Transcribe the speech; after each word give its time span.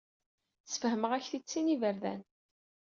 Sfehmeɣ-ak-t-id 0.71 1.45
sin 1.51 1.73
iberdan. 1.73 2.21